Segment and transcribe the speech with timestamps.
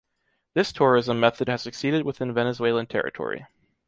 [0.55, 3.45] This tourism method has succeeded within Venezuelan territory.